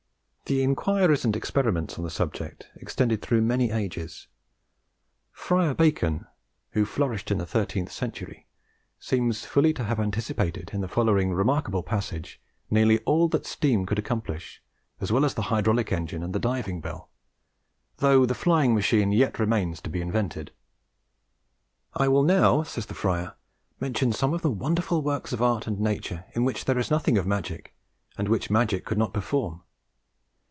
The 0.51 0.63
inquiries 0.63 1.23
and 1.23 1.33
experiments 1.33 1.97
on 1.97 2.03
the 2.03 2.09
subject 2.09 2.67
extended 2.75 3.21
through 3.21 3.39
many 3.41 3.71
ages. 3.71 4.27
Friar 5.31 5.73
Bacon, 5.73 6.25
who 6.71 6.83
flourished 6.83 7.31
in 7.31 7.37
the 7.37 7.45
thirteenth 7.45 7.89
century, 7.89 8.47
seems 8.99 9.45
fully 9.45 9.71
to 9.73 9.85
have 9.85 9.97
anticipated, 9.97 10.71
in 10.73 10.81
the 10.81 10.89
following 10.89 11.31
remarkable 11.31 11.83
passage, 11.83 12.41
nearly 12.69 12.99
all 13.05 13.29
that 13.29 13.45
steam 13.45 13.85
could 13.85 13.97
accomplish, 13.97 14.61
as 14.99 15.09
well 15.09 15.23
as 15.23 15.35
the 15.35 15.43
hydraulic 15.43 15.89
engine 15.93 16.21
and 16.21 16.35
the 16.35 16.37
diving 16.37 16.81
bell, 16.81 17.07
though 17.99 18.25
the 18.25 18.35
flying 18.35 18.75
machine 18.75 19.13
yet 19.13 19.39
remains 19.39 19.79
to 19.79 19.89
be 19.89 20.01
invented: 20.01 20.51
"I 21.93 22.09
will 22.09 22.23
now," 22.23 22.63
says 22.63 22.87
the 22.87 22.93
Friar, 22.93 23.35
"mention 23.79 24.11
some 24.11 24.33
of 24.33 24.41
the 24.41 24.51
wonderful 24.51 25.01
works 25.01 25.31
of 25.31 25.41
art 25.41 25.65
and 25.65 25.79
nature 25.79 26.25
in 26.35 26.43
which 26.43 26.65
there 26.65 26.77
is 26.77 26.91
nothing 26.91 27.17
of 27.17 27.25
magic, 27.25 27.73
and 28.17 28.27
which 28.27 28.49
magic 28.49 28.83
could 28.83 28.97
not 28.97 29.13
perform. 29.13 29.63